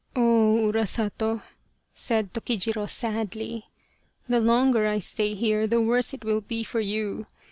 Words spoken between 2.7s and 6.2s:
sadly, "the longer I stay here the worse